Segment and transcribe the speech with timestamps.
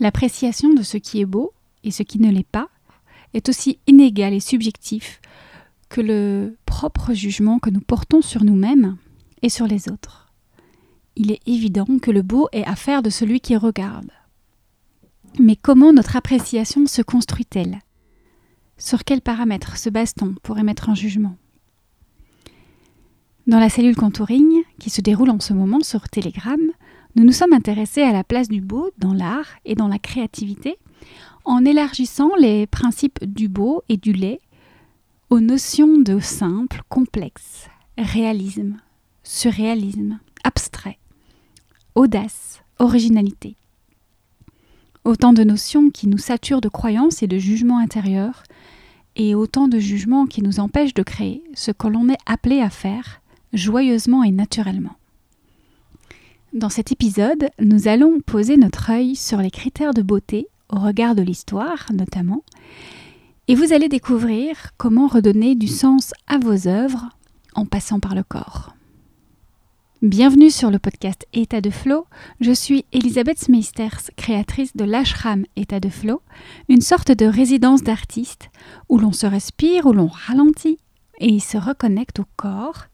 [0.00, 1.52] L'appréciation de ce qui est beau
[1.84, 2.68] et ce qui ne l'est pas
[3.34, 5.20] est aussi inégal et subjectif
[5.88, 8.96] que le propre jugement que nous portons sur nous-mêmes
[9.42, 10.32] et sur les autres.
[11.16, 14.10] Il est évident que le beau est affaire de celui qui regarde.
[15.38, 17.80] Mais comment notre appréciation se construit-elle?
[18.78, 21.36] Sur quels paramètres se base-t-on pour émettre un jugement?
[23.46, 26.60] Dans la cellule contouring, qui se déroule en ce moment sur Telegram,
[27.14, 30.78] nous nous sommes intéressés à la place du beau dans l'art et dans la créativité
[31.44, 34.40] en élargissant les principes du beau et du laid
[35.30, 38.76] aux notions de simple, complexe, réalisme,
[39.22, 40.98] surréalisme, abstrait,
[41.94, 43.56] audace, originalité.
[45.04, 48.44] Autant de notions qui nous saturent de croyances et de jugements intérieurs,
[49.16, 52.70] et autant de jugements qui nous empêchent de créer ce que l'on est appelé à
[52.70, 53.20] faire
[53.52, 54.96] joyeusement et naturellement.
[56.52, 61.14] Dans cet épisode, nous allons poser notre œil sur les critères de beauté au regard
[61.14, 62.44] de l'histoire notamment,
[63.48, 67.08] et vous allez découvrir comment redonner du sens à vos œuvres
[67.54, 68.74] en passant par le corps.
[70.02, 72.04] Bienvenue sur le podcast État de Flow.
[72.40, 76.20] Je suis Elisabeth Smeisters, créatrice de l'ashram État de Flow,
[76.68, 78.50] une sorte de résidence d'artiste
[78.90, 80.76] où l'on se respire, où l'on ralentit
[81.18, 82.88] et se reconnecte au corps,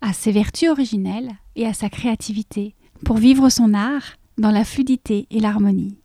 [0.00, 5.26] à ses vertus originelles et à sa créativité pour vivre son art dans la fluidité
[5.30, 5.96] et l'harmonie.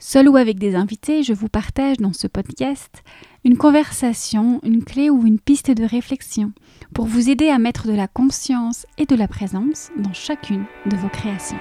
[0.00, 3.02] Seul ou avec des invités, je vous partage dans ce podcast
[3.44, 6.52] une conversation, une clé ou une piste de réflexion
[6.94, 10.96] pour vous aider à mettre de la conscience et de la présence dans chacune de
[10.96, 11.58] vos créations.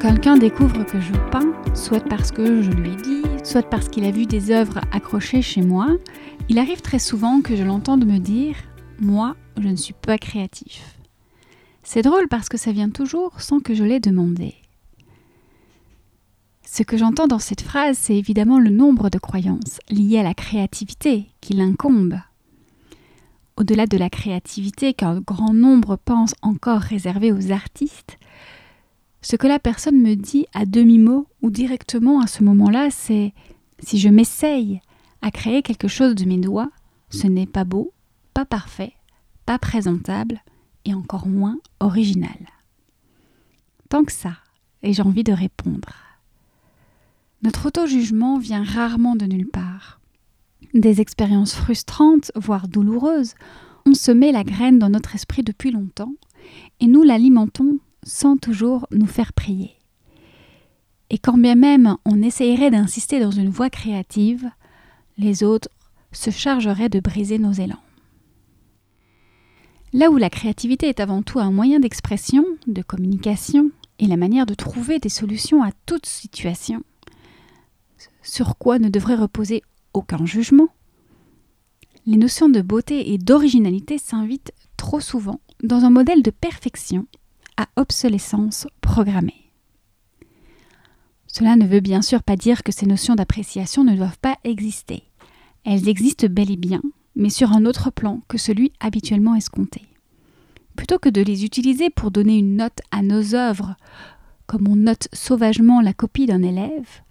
[0.00, 4.04] Quelqu'un découvre que je peins, soit parce que je lui ai dit, soit parce qu'il
[4.04, 5.88] a vu des œuvres accrochées chez moi,
[6.48, 8.56] il arrive très souvent que je l'entende me dire
[8.98, 10.96] Moi, je ne suis pas créatif.
[11.82, 14.54] C'est drôle parce que ça vient toujours sans que je l'aie demandé.
[16.64, 20.34] Ce que j'entends dans cette phrase, c'est évidemment le nombre de croyances liées à la
[20.34, 22.18] créativité qui l'incombe.
[23.58, 28.16] Au-delà de la créativité qu'un grand nombre pense encore réservée aux artistes,
[29.22, 33.34] ce que la personne me dit à demi-mot ou directement à ce moment-là, c'est
[33.80, 34.80] si je m'essaye
[35.22, 36.70] à créer quelque chose de mes doigts,
[37.10, 37.92] ce n'est pas beau,
[38.32, 38.94] pas parfait,
[39.44, 40.40] pas présentable
[40.84, 42.46] et encore moins original.
[43.88, 44.36] Tant que ça,
[44.82, 45.88] et j'ai envie de répondre.
[47.42, 50.00] Notre auto-jugement vient rarement de nulle part.
[50.74, 53.34] Des expériences frustrantes, voire douloureuses,
[53.86, 56.14] ont semé la graine dans notre esprit depuis longtemps,
[56.80, 59.76] et nous l'alimentons sans toujours nous faire prier.
[61.10, 64.50] Et quand bien même on essayerait d'insister dans une voie créative,
[65.18, 65.68] les autres
[66.12, 67.82] se chargeraient de briser nos élans.
[69.92, 74.46] Là où la créativité est avant tout un moyen d'expression, de communication et la manière
[74.46, 76.82] de trouver des solutions à toute situation,
[78.22, 79.62] sur quoi ne devrait reposer
[79.92, 80.68] aucun jugement,
[82.06, 87.06] les notions de beauté et d'originalité s'invitent trop souvent dans un modèle de perfection
[87.76, 89.50] obsolescence programmée.
[91.26, 95.04] Cela ne veut bien sûr pas dire que ces notions d'appréciation ne doivent pas exister.
[95.64, 96.82] Elles existent bel et bien,
[97.14, 99.82] mais sur un autre plan que celui habituellement escompté.
[100.76, 103.76] Plutôt que de les utiliser pour donner une note à nos œuvres,
[104.46, 107.02] comme on note sauvagement la copie d'un élève,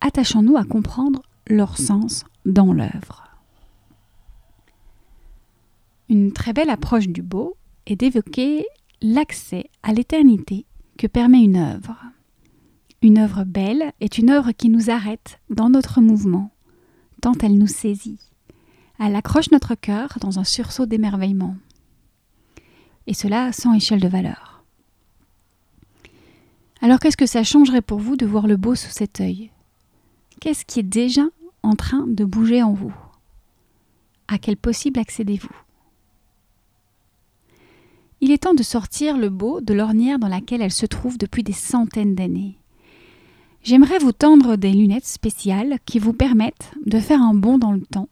[0.00, 3.24] attachons-nous à comprendre leur sens dans l'œuvre.
[6.08, 7.56] Une très belle approche du beau
[7.86, 8.66] est d'évoquer
[9.02, 10.66] l'accès à l'éternité
[10.96, 11.96] que permet une œuvre.
[13.00, 16.50] Une œuvre belle est une œuvre qui nous arrête dans notre mouvement,
[17.20, 18.18] tant elle nous saisit.
[18.98, 21.56] Elle accroche notre cœur dans un sursaut d'émerveillement.
[23.06, 24.64] Et cela sans échelle de valeur.
[26.80, 29.50] Alors qu'est-ce que ça changerait pour vous de voir le beau sous cet œil?
[30.40, 31.22] Qu'est-ce qui est déjà
[31.62, 32.94] en train de bouger en vous?
[34.26, 35.67] À quel possible accédez-vous?
[38.20, 41.42] Il est temps de sortir le beau de l'ornière dans laquelle elle se trouve depuis
[41.42, 42.58] des centaines d'années
[43.62, 47.82] J'aimerais vous tendre des lunettes spéciales qui vous permettent de faire un bond dans le
[47.82, 48.08] temps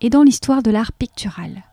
[0.00, 1.64] et dans l'histoire de l'art pictural.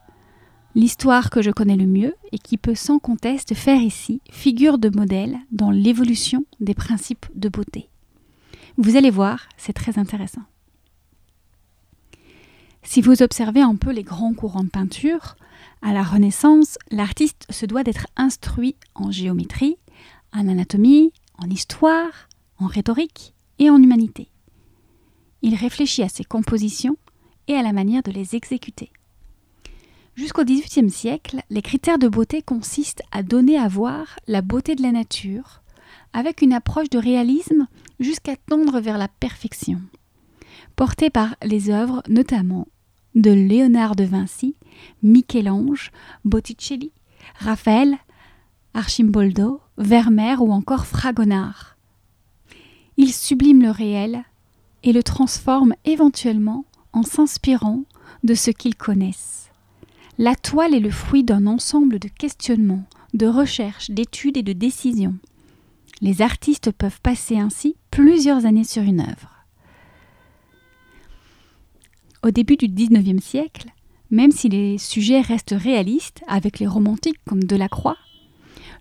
[0.73, 4.89] L'histoire que je connais le mieux et qui peut sans conteste faire ici figure de
[4.89, 7.89] modèle dans l'évolution des principes de beauté.
[8.77, 10.41] Vous allez voir, c'est très intéressant.
[12.83, 15.36] Si vous observez un peu les grands courants de peinture,
[15.81, 19.78] à la Renaissance, l'artiste se doit d'être instruit en géométrie,
[20.33, 24.30] en anatomie, en histoire, en rhétorique et en humanité.
[25.42, 26.98] Il réfléchit à ses compositions
[27.48, 28.92] et à la manière de les exécuter.
[30.16, 34.81] Jusqu'au XVIIIe siècle, les critères de beauté consistent à donner à voir la beauté de
[34.81, 35.62] la nature,
[36.13, 37.68] avec une approche de réalisme
[38.00, 39.81] jusqu'à tendre vers la perfection.
[40.81, 42.68] Portée par les œuvres notamment
[43.13, 44.56] de Léonard de Vinci,
[45.04, 45.92] Michel-Ange,
[46.25, 46.92] Botticelli,
[47.36, 48.00] Raphaël,
[48.74, 51.78] Archimboldo, Vermeer ou encore Fragonard.
[52.98, 54.24] Il sublime le réel
[54.81, 57.84] et le transforme éventuellement en s'inspirant
[58.24, 59.51] de ce qu'ils connaissent.
[60.18, 65.18] La toile est le fruit d'un ensemble de questionnements, de recherches, d'études et de décisions.
[66.01, 69.31] Les artistes peuvent passer ainsi plusieurs années sur une œuvre.
[72.23, 73.69] Au début du XIXe siècle,
[74.12, 77.97] même si les sujets restent réalistes, avec les romantiques comme Delacroix,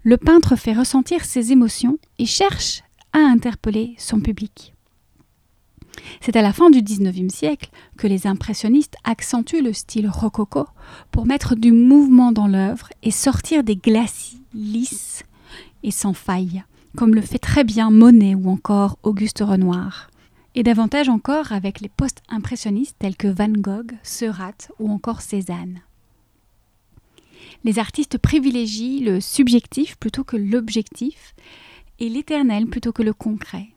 [0.03, 2.83] le peintre fait ressentir ses émotions et cherche
[3.15, 4.75] à interpeller son public.
[6.21, 10.67] C'est à la fin du XIXe siècle que les impressionnistes accentuent le style rococo
[11.11, 15.23] pour mettre du mouvement dans l'œuvre et sortir des glacis lisses
[15.83, 16.63] et sans faille,
[16.95, 20.10] comme le fait très bien Monet ou encore Auguste Renoir.
[20.61, 25.81] Et davantage encore avec les post-impressionnistes tels que Van Gogh, Seurat ou encore Cézanne.
[27.65, 31.35] Les artistes privilégient le subjectif plutôt que l'objectif
[31.99, 33.69] et l'éternel plutôt que le concret.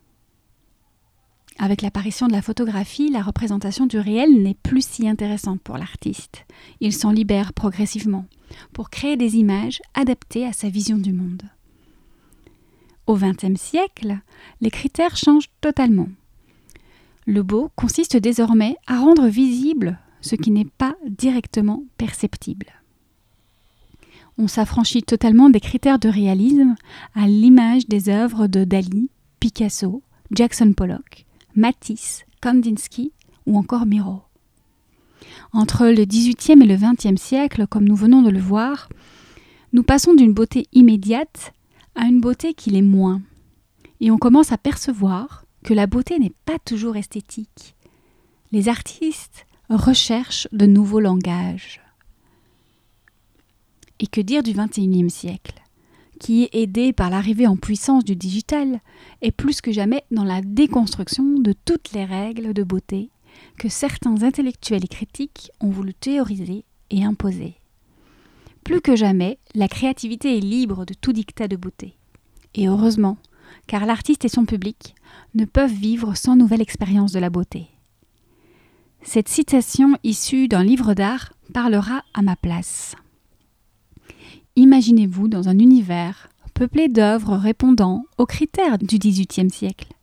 [1.58, 6.46] Avec l'apparition de la photographie, la représentation du réel n'est plus si intéressante pour l'artiste.
[6.82, 8.26] Il s'en libère progressivement
[8.74, 11.44] pour créer des images adaptées à sa vision du monde.
[13.08, 14.20] Au XXe siècle,
[14.60, 16.10] les critères changent totalement.
[17.26, 22.68] Le beau consiste désormais à rendre visible ce qui n'est pas directement perceptible.
[24.38, 26.76] On s'affranchit totalement des critères de réalisme
[27.14, 29.10] à l'image des œuvres de Dali,
[29.40, 31.26] Picasso, Jackson Pollock,
[31.56, 33.12] Matisse, Kandinsky
[33.46, 34.22] ou encore Miro.
[35.54, 38.90] Entre le XVIIIe et le XXe siècle, comme nous venons de le voir,
[39.72, 41.54] nous passons d'une beauté immédiate
[41.96, 43.22] à une beauté qui l'est moins.
[44.02, 47.76] Et on commence à percevoir que la beauté n'est pas toujours esthétique.
[48.52, 51.82] Les artistes recherchent de nouveaux langages.
[54.00, 55.62] Et que dire du XXIe siècle
[56.20, 58.80] qui, aidé par l'arrivée en puissance du digital,
[59.22, 63.10] est plus que jamais dans la déconstruction de toutes les règles de beauté
[63.58, 67.56] que certains intellectuels et critiques ont voulu théoriser et imposer.
[68.64, 71.96] Plus que jamais, la créativité est libre de tout dictat de beauté.
[72.56, 73.18] Et heureusement,
[73.68, 74.96] car l'artiste et son public
[75.36, 77.68] ne peuvent vivre sans nouvelle expérience de la beauté.
[79.02, 82.96] Cette citation issue d'un livre d'art parlera à ma place.
[84.56, 89.94] Imaginez-vous dans un univers peuplé d'œuvres répondant aux critères du XVIIIe siècle.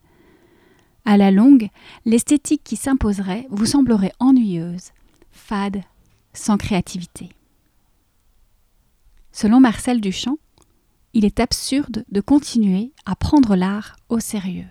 [1.05, 1.69] À la longue,
[2.05, 4.91] l'esthétique qui s'imposerait vous semblerait ennuyeuse,
[5.31, 5.83] fade,
[6.33, 7.31] sans créativité.
[9.33, 10.39] Selon Marcel Duchamp,
[11.15, 14.69] il est absurde de continuer à prendre l'art au sérieux.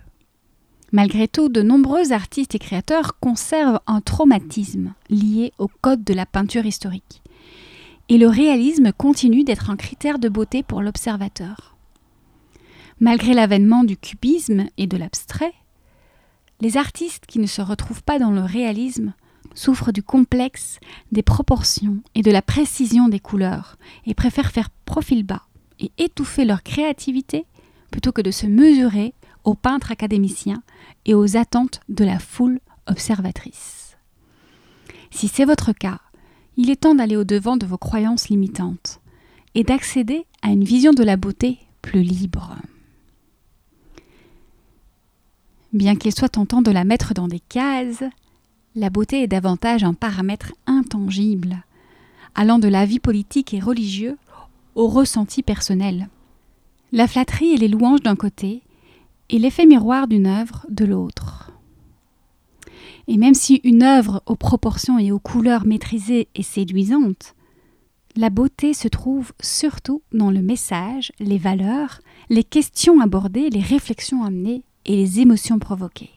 [0.91, 6.25] Malgré tout, de nombreux artistes et créateurs conservent un traumatisme lié au code de la
[6.25, 7.21] peinture historique
[8.09, 11.77] et le réalisme continue d'être un critère de beauté pour l'observateur.
[13.00, 15.53] Malgré l'avènement du cubisme et de l'abstrait,
[16.59, 19.13] les artistes qui ne se retrouvent pas dans le réalisme
[19.53, 20.80] souffrent du complexe
[21.12, 25.44] des proportions et de la précision des couleurs et préfèrent faire profil bas
[25.80, 27.45] et étouffer leur créativité
[27.92, 30.62] plutôt que de se mesurer aux peintres académiciens
[31.06, 33.98] et aux attentes de la foule observatrice.
[35.12, 36.00] Si c'est votre cas,
[36.57, 39.00] il est temps d'aller au-devant de vos croyances limitantes
[39.56, 42.56] et d'accéder à une vision de la beauté plus libre.
[45.74, 48.04] Bien qu'il soit tentant de la mettre dans des cases,
[48.76, 51.64] la beauté est davantage un paramètre intangible,
[52.36, 54.16] allant de la vie politique et religieuse
[54.80, 56.07] au ressenti personnel.
[56.94, 58.62] La flatterie et les louanges d'un côté,
[59.28, 61.52] et l'effet miroir d'une œuvre de l'autre.
[63.09, 67.36] Et même si une œuvre aux proportions et aux couleurs maîtrisées est séduisante,
[68.16, 74.24] la beauté se trouve surtout dans le message, les valeurs, les questions abordées, les réflexions
[74.24, 76.12] amenées et les émotions provoquées.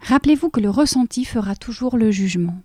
[0.00, 2.60] Rappelez-vous que le ressenti fera toujours le jugement.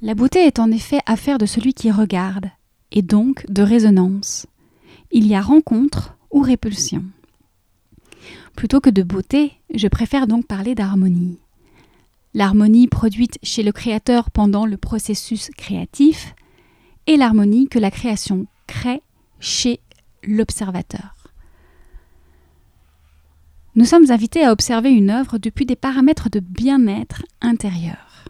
[0.00, 2.50] La beauté est en effet affaire de celui qui regarde,
[2.92, 4.46] et donc de résonance.
[5.10, 7.04] Il y a rencontre ou répulsion.
[8.54, 11.38] Plutôt que de beauté, je préfère donc parler d'harmonie.
[12.34, 16.34] L'harmonie produite chez le créateur pendant le processus créatif
[17.06, 19.02] et l'harmonie que la création crée
[19.40, 19.80] chez
[20.22, 21.16] l'observateur.
[23.74, 28.28] Nous sommes invités à observer une œuvre depuis des paramètres de bien-être intérieur.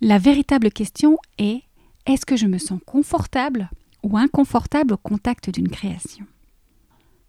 [0.00, 1.62] La véritable question est
[2.06, 3.70] est-ce que je me sens confortable
[4.02, 6.26] ou inconfortable au contact d'une création?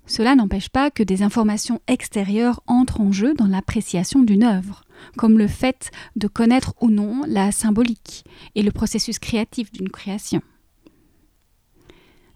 [0.05, 4.83] Cela n'empêche pas que des informations extérieures entrent en jeu dans l'appréciation d'une œuvre,
[5.17, 8.23] comme le fait de connaître ou non la symbolique
[8.55, 10.41] et le processus créatif d'une création.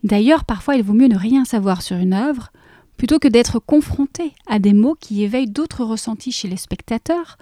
[0.03, 2.51] D'ailleurs, parfois il vaut mieux ne rien savoir sur une œuvre
[2.97, 7.37] plutôt que d'être confronté à des mots qui éveillent d'autres ressentis chez les spectateurs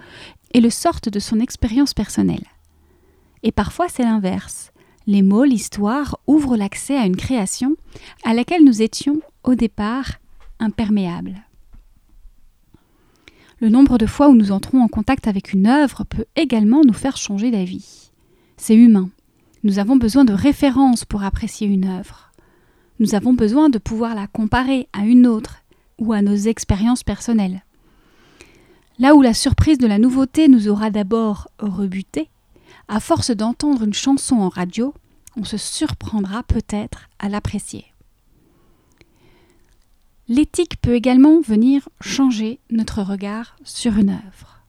[0.54, 2.46] et le sortent de son expérience personnelle.
[3.42, 4.72] Et parfois c'est l'inverse.
[5.06, 7.76] Les mots, l'histoire ouvrent l'accès à une création
[8.24, 10.12] à laquelle nous étions au départ
[10.58, 11.42] imperméables.
[13.60, 16.94] Le nombre de fois où nous entrons en contact avec une œuvre peut également nous
[16.94, 18.10] faire changer d'avis.
[18.56, 19.10] C'est humain.
[19.64, 22.30] Nous avons besoin de références pour apprécier une œuvre.
[22.98, 25.62] Nous avons besoin de pouvoir la comparer à une autre
[25.98, 27.62] ou à nos expériences personnelles.
[28.98, 32.28] Là où la surprise de la nouveauté nous aura d'abord rebuté,
[32.90, 34.92] à force d'entendre une chanson en radio,
[35.36, 37.86] on se surprendra peut-être à l'apprécier.
[40.26, 44.64] L'éthique peut également venir changer notre regard sur une œuvre.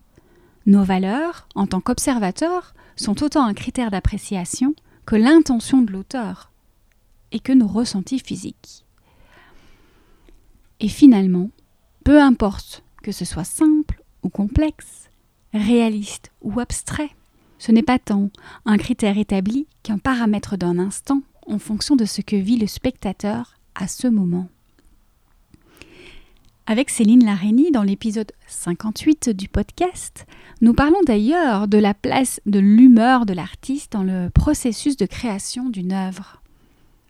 [0.68, 4.76] Nos valeurs, en tant qu'observateurs, sont autant un critère d'appréciation
[5.08, 6.52] que l'intention de l'auteur
[7.32, 8.86] et que nos ressentis physiques.
[10.80, 11.50] Et finalement,
[12.04, 15.10] peu importe que ce soit simple ou complexe,
[15.54, 17.10] réaliste ou abstrait,
[17.62, 18.32] ce n'est pas tant
[18.66, 23.54] un critère établi qu'un paramètre d'un instant en fonction de ce que vit le spectateur
[23.76, 24.48] à ce moment.
[26.66, 30.26] Avec Céline Larénie dans l'épisode 58 du podcast,
[30.62, 35.70] nous parlons d'ailleurs de la place de l'humeur de l'artiste dans le processus de création
[35.70, 36.42] d'une œuvre.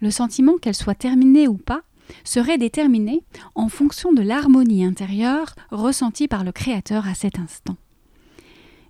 [0.02, 1.84] Le sentiment qu'elle soit terminée ou pas
[2.26, 3.24] serait déterminé
[3.56, 7.78] en fonction de l'harmonie intérieure ressentie par le créateur à cet instant.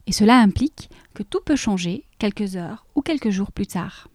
[0.08, 4.08] Et cela implique que tout peut changer quelques heures ou quelques jours plus tard.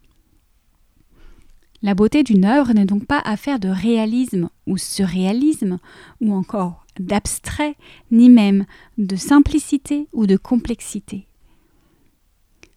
[1.83, 5.79] La beauté d'une œuvre n'est donc pas affaire de réalisme ou surréalisme,
[6.21, 7.77] ou encore d'abstrait,
[8.11, 8.65] ni même
[8.99, 11.27] de simplicité ou de complexité.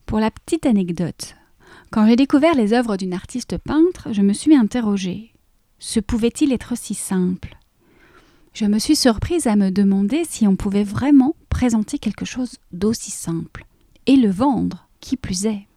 [0.05, 1.35] Pour la petite anecdote,
[1.91, 5.33] quand j'ai découvert les œuvres d'une artiste peintre, je me suis interrogée.
[5.79, 7.57] Se pouvait-il être si simple?
[8.53, 13.11] Je me suis surprise à me demander si on pouvait vraiment présenter quelque chose d'aussi
[13.11, 13.65] simple,
[14.05, 15.67] et le vendre, qui plus est.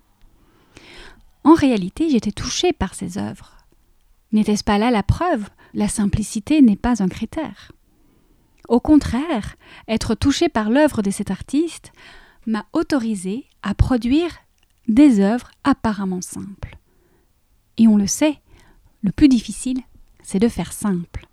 [1.44, 3.56] En réalité, j'étais touchée par ces œuvres.
[4.32, 5.48] N'était-ce pas là la preuve?
[5.74, 7.72] La simplicité n'est pas un critère.
[8.68, 9.56] Au contraire,
[9.88, 11.92] être touchée par l'œuvre de cet artiste
[12.46, 14.36] m'a autorisé à produire
[14.88, 16.76] des œuvres apparemment simples.
[17.78, 18.40] Et on le sait,
[19.02, 19.80] le plus difficile,
[20.22, 21.26] c'est de faire simple.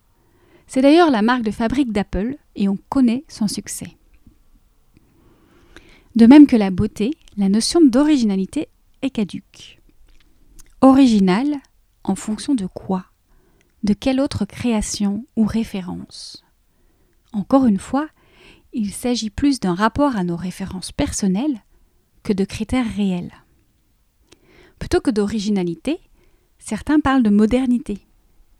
[0.67, 3.97] C'est d'ailleurs la marque de fabrique d'Apple et on connaît son succès.
[6.15, 8.67] De même que la beauté, la notion d'originalité
[9.01, 9.79] est caduque.
[10.81, 11.57] Original
[12.03, 13.05] en fonction de quoi?
[13.83, 16.43] De quelle autre création ou référence?
[17.31, 18.09] Encore une fois,
[18.73, 21.63] il s'agit plus d'un rapport à nos références personnelles
[22.23, 23.33] que de critères réels.
[24.79, 25.99] Plutôt que d'originalité,
[26.57, 27.99] certains parlent de modernité.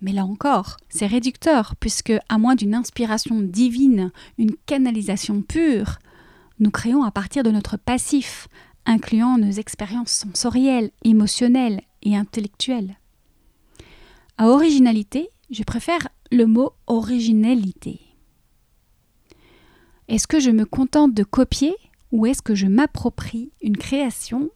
[0.01, 6.00] Mais là encore, c'est réducteur, puisque, à moins d'une inspiration divine, une canalisation pure,
[6.60, 8.48] nous créons à partir de notre passif,
[8.86, 12.98] incluant nos expériences sensorielles, émotionnelles et intellectuelle.
[14.38, 18.00] À originalité, je préfère le mot originalité.
[20.08, 21.75] Est-ce que je me contente de copier
[22.12, 24.50] ou est-ce que je m'approprie une création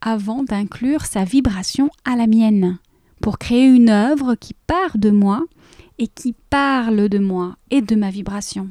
[0.00, 2.78] avant d'inclure sa vibration à la mienne
[3.20, 5.44] pour créer une œuvre qui part de moi
[5.98, 8.70] et qui parle de moi et de ma vibration?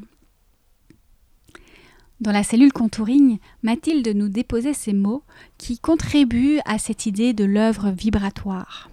[2.19, 5.23] Dans la cellule contouring, Mathilde nous déposait ces mots
[5.57, 8.89] qui contribuent à cette idée de l'œuvre vibratoire.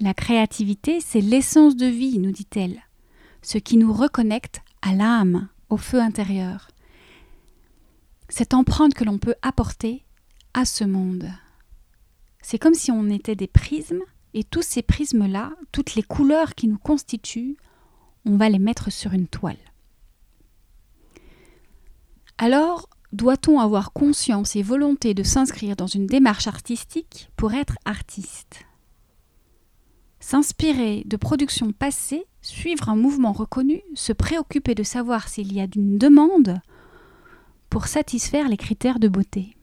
[0.00, 2.80] La créativité, c'est l'essence de vie, nous dit-elle,
[3.42, 6.68] ce qui nous reconnecte à l'âme, au feu intérieur.
[8.28, 10.04] Cette empreinte que l'on peut apporter
[10.54, 11.28] à ce monde.
[12.42, 14.02] C'est comme si on était des prismes,
[14.34, 17.56] et tous ces prismes-là, toutes les couleurs qui nous constituent,
[18.24, 19.56] on va les mettre sur une toile.
[22.40, 28.64] Alors, doit-on avoir conscience et volonté de s'inscrire dans une démarche artistique pour être artiste?
[30.20, 35.66] S'inspirer de productions passées, suivre un mouvement reconnu, se préoccuper de savoir s'il y a
[35.74, 36.60] une demande
[37.70, 39.56] pour satisfaire les critères de beauté?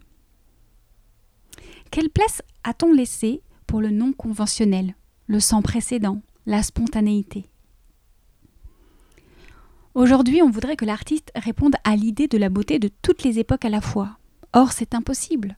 [1.91, 4.95] Quelle place a-t-on laissé pour le non conventionnel,
[5.27, 7.49] le sans précédent, la spontanéité?
[9.95, 13.63] Aujourd'hui, on voudrait que l'artiste réponde à l'idée de la beauté de toutes les époques
[13.63, 14.17] à la fois.
[14.51, 15.57] Or, c'est impossible.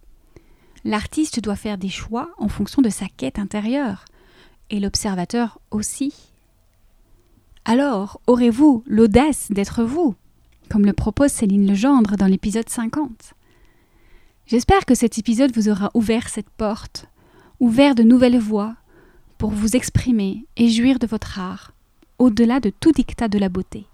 [0.86, 4.06] L'artiste doit faire des choix en fonction de sa quête intérieure,
[4.70, 6.14] et l'observateur aussi.
[7.66, 10.14] Alors, aurez-vous l'audace d'être vous,
[10.70, 13.34] comme le propose Céline Legendre dans l'épisode 50
[14.46, 17.08] J'espère que cet épisode vous aura ouvert cette porte,
[17.60, 18.76] ouvert de nouvelles voies
[19.40, 21.74] pour vous exprimer et jouir de votre art,
[22.20, 23.88] au-delà de tout dictat de la beauté.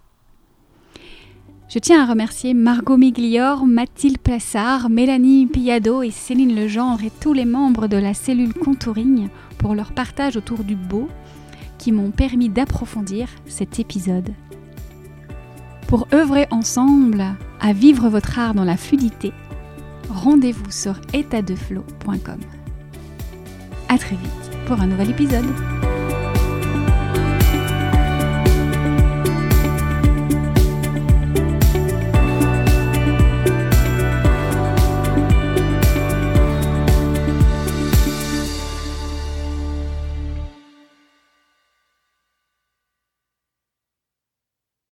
[1.70, 7.34] Je tiens à remercier Margot Miglior, Mathilde Plassard, Mélanie Pillado et Céline Legendre et tous
[7.34, 11.08] les membres de la cellule Contouring pour leur partage autour du beau
[11.80, 14.34] qui m'ont permis d'approfondir cet épisode.
[15.88, 17.24] Pour œuvrer ensemble
[17.60, 19.32] à vivre votre art dans la fluidité,
[20.10, 22.40] rendez-vous sur étatdeflow.com.
[23.90, 25.46] À très vite pour un nouvel épisode.